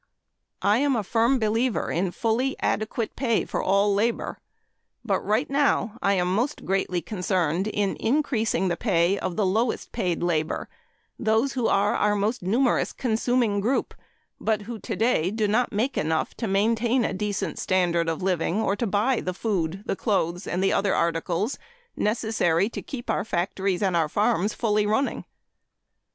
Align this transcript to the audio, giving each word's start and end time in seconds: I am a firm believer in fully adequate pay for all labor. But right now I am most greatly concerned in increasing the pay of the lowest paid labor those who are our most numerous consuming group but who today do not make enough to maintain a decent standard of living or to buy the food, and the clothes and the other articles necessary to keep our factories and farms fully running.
I 0.63 0.79
am 0.79 0.95
a 0.95 1.03
firm 1.03 1.37
believer 1.37 1.91
in 1.91 2.09
fully 2.09 2.55
adequate 2.59 3.15
pay 3.15 3.45
for 3.45 3.61
all 3.61 3.93
labor. 3.93 4.39
But 5.05 5.19
right 5.23 5.47
now 5.47 5.99
I 6.01 6.13
am 6.13 6.33
most 6.33 6.65
greatly 6.65 7.03
concerned 7.03 7.67
in 7.67 7.95
increasing 7.99 8.67
the 8.67 8.75
pay 8.75 9.19
of 9.19 9.35
the 9.35 9.45
lowest 9.45 9.91
paid 9.91 10.23
labor 10.23 10.67
those 11.19 11.53
who 11.53 11.67
are 11.67 11.93
our 11.93 12.15
most 12.15 12.41
numerous 12.41 12.93
consuming 12.93 13.59
group 13.59 13.93
but 14.39 14.63
who 14.63 14.79
today 14.79 15.29
do 15.29 15.47
not 15.47 15.71
make 15.71 15.99
enough 15.99 16.33
to 16.37 16.47
maintain 16.47 17.05
a 17.05 17.13
decent 17.13 17.59
standard 17.59 18.09
of 18.09 18.23
living 18.23 18.59
or 18.59 18.75
to 18.77 18.87
buy 18.87 19.19
the 19.21 19.35
food, 19.35 19.73
and 19.75 19.83
the 19.85 19.95
clothes 19.95 20.47
and 20.47 20.63
the 20.63 20.73
other 20.73 20.95
articles 20.95 21.59
necessary 21.95 22.69
to 22.69 22.81
keep 22.81 23.11
our 23.11 23.23
factories 23.23 23.83
and 23.83 23.95
farms 24.11 24.55
fully 24.55 24.87
running. 24.87 25.25